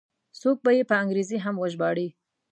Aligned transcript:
څوک 0.41 0.57
به 0.63 0.71
یې 0.77 0.83
په 0.89 0.95
انګریزي 1.01 1.37
هم 1.45 1.55
وژباړي. 1.59 2.07